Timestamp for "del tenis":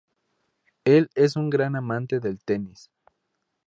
2.19-2.89